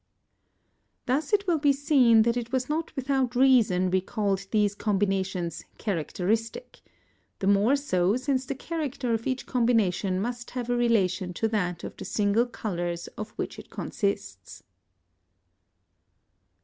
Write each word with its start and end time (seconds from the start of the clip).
Thus 1.05 1.31
it 1.31 1.45
will 1.45 1.59
be 1.59 1.71
seen 1.71 2.23
that 2.23 2.35
it 2.35 2.51
was 2.51 2.67
not 2.67 2.91
without 2.95 3.35
reason 3.35 3.91
we 3.91 4.01
called 4.01 4.47
these 4.49 4.73
combinations 4.73 5.63
characteristic; 5.77 6.81
the 7.37 7.45
more 7.45 7.75
so, 7.75 8.15
since 8.17 8.47
the 8.47 8.55
character 8.55 9.13
of 9.13 9.27
each 9.27 9.45
combination 9.45 10.19
must 10.19 10.49
have 10.57 10.71
a 10.71 10.75
relation 10.75 11.35
to 11.35 11.47
that 11.49 11.83
of 11.83 11.95
the 11.97 12.05
single 12.05 12.47
colours 12.47 13.09
of 13.09 13.29
which 13.37 13.59
it 13.59 13.69
consists. 13.69 14.63